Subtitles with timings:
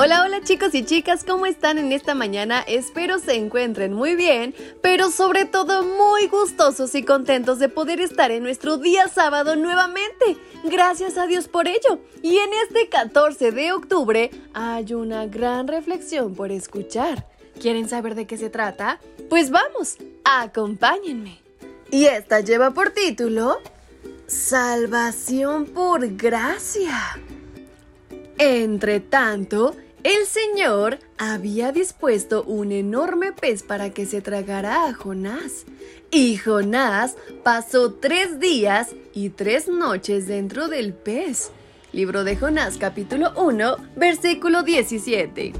[0.00, 2.60] Hola, hola chicos y chicas, ¿cómo están en esta mañana?
[2.60, 8.30] Espero se encuentren muy bien, pero sobre todo muy gustosos y contentos de poder estar
[8.30, 10.36] en nuestro día sábado nuevamente.
[10.62, 11.98] Gracias a Dios por ello.
[12.22, 17.26] Y en este 14 de octubre hay una gran reflexión por escuchar.
[17.60, 19.00] ¿Quieren saber de qué se trata?
[19.28, 21.40] Pues vamos, acompáñenme.
[21.90, 23.58] Y esta lleva por título
[24.28, 27.18] Salvación por gracia.
[28.40, 29.74] Entre tanto,
[30.08, 35.66] el Señor había dispuesto un enorme pez para que se tragara a Jonás.
[36.10, 41.50] Y Jonás pasó tres días y tres noches dentro del pez.
[41.92, 45.52] Libro de Jonás capítulo 1, versículo 17.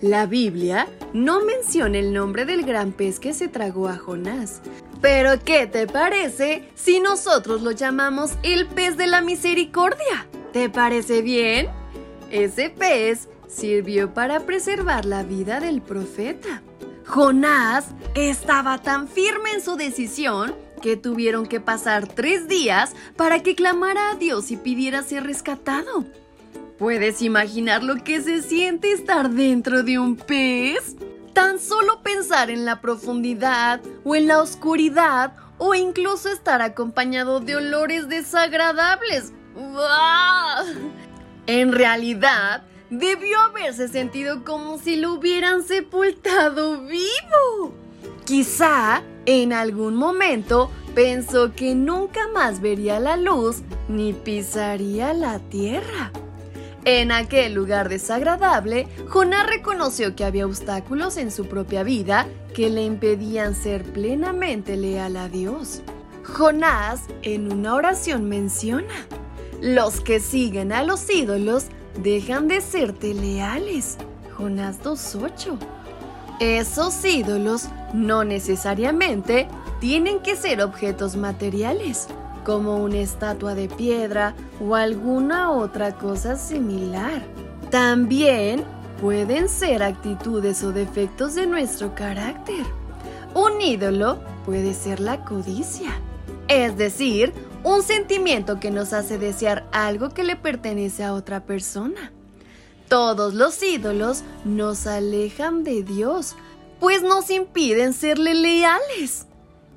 [0.00, 4.62] La Biblia no menciona el nombre del gran pez que se tragó a Jonás.
[5.02, 10.26] Pero ¿qué te parece si nosotros lo llamamos el pez de la misericordia?
[10.54, 11.81] ¿Te parece bien?
[12.32, 16.62] Ese pez sirvió para preservar la vida del profeta.
[17.06, 23.54] Jonás estaba tan firme en su decisión que tuvieron que pasar tres días para que
[23.54, 26.06] clamara a Dios y pidiera ser rescatado.
[26.78, 30.96] ¿Puedes imaginar lo que se siente estar dentro de un pez?
[31.34, 37.56] Tan solo pensar en la profundidad o en la oscuridad o incluso estar acompañado de
[37.56, 39.34] olores desagradables.
[41.46, 47.74] En realidad, debió haberse sentido como si lo hubieran sepultado vivo.
[48.24, 56.12] Quizá en algún momento pensó que nunca más vería la luz ni pisaría la tierra.
[56.84, 62.82] En aquel lugar desagradable, Jonás reconoció que había obstáculos en su propia vida que le
[62.82, 65.82] impedían ser plenamente leal a Dios.
[66.24, 68.94] Jonás en una oración menciona,
[69.62, 71.66] los que siguen a los ídolos
[72.02, 73.96] dejan de serte leales.
[74.36, 75.56] Jonás 2.8.
[76.40, 79.46] Esos ídolos no necesariamente
[79.80, 82.08] tienen que ser objetos materiales,
[82.44, 87.22] como una estatua de piedra o alguna otra cosa similar.
[87.70, 88.64] También
[89.00, 92.64] pueden ser actitudes o defectos de nuestro carácter.
[93.34, 95.92] Un ídolo puede ser la codicia,
[96.52, 97.32] es decir,
[97.64, 102.12] un sentimiento que nos hace desear algo que le pertenece a otra persona.
[102.88, 106.36] Todos los ídolos nos alejan de Dios,
[106.78, 109.26] pues nos impiden serle leales.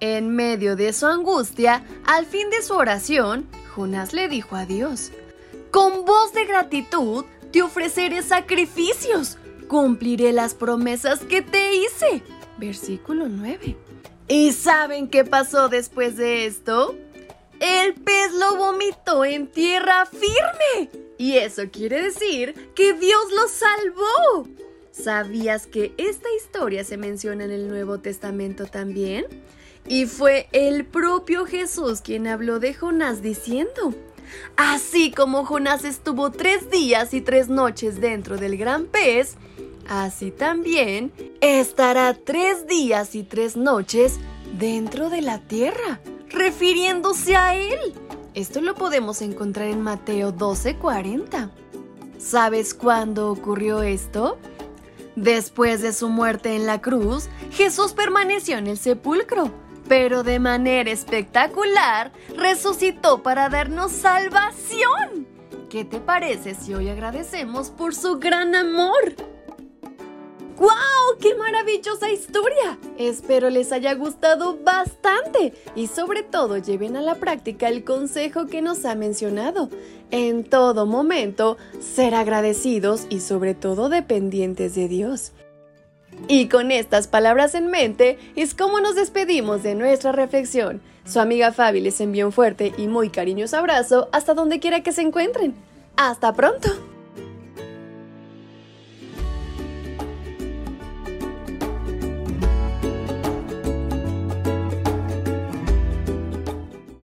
[0.00, 5.10] En medio de su angustia, al fin de su oración, Jonás le dijo a Dios,
[5.70, 12.22] Con voz de gratitud te ofreceré sacrificios, cumpliré las promesas que te hice.
[12.58, 13.87] Versículo 9.
[14.28, 16.94] ¿Y saben qué pasó después de esto?
[17.60, 20.90] El pez lo vomitó en tierra firme.
[21.16, 24.48] Y eso quiere decir que Dios lo salvó.
[24.92, 29.26] ¿Sabías que esta historia se menciona en el Nuevo Testamento también?
[29.86, 33.94] Y fue el propio Jesús quien habló de Jonás diciendo,
[34.56, 39.36] así como Jonás estuvo tres días y tres noches dentro del gran pez,
[39.88, 44.18] así también estará tres días y tres noches
[44.58, 46.00] dentro de la tierra
[46.30, 47.94] refiriéndose a Él.
[48.34, 51.50] Esto lo podemos encontrar en Mateo 12:40.
[52.18, 54.38] ¿Sabes cuándo ocurrió esto?
[55.16, 59.50] Después de su muerte en la cruz, Jesús permaneció en el sepulcro,
[59.88, 65.26] pero de manera espectacular resucitó para darnos salvación.
[65.70, 69.16] ¿Qué te parece si hoy agradecemos por su gran amor?
[70.58, 71.18] ¡Guau!
[71.20, 72.78] ¡Qué maravillosa historia!
[72.98, 78.60] Espero les haya gustado bastante y sobre todo lleven a la práctica el consejo que
[78.60, 79.70] nos ha mencionado.
[80.10, 85.32] En todo momento, ser agradecidos y sobre todo dependientes de Dios.
[86.26, 90.82] Y con estas palabras en mente es como nos despedimos de nuestra reflexión.
[91.06, 94.90] Su amiga Fabi les envía un fuerte y muy cariñoso abrazo hasta donde quiera que
[94.90, 95.54] se encuentren.
[95.96, 96.87] ¡Hasta pronto!